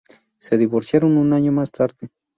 Se 0.39 0.57
divorciaron 0.57 1.15
un 1.15 1.31
año 1.31 1.51
más 1.51 1.71
tarde. 1.71 2.09